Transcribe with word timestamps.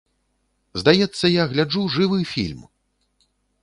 Здаецца, 0.83 1.25
я 1.41 1.47
гляджу 1.53 1.87
жывы 1.99 2.19
фільм! 2.35 2.69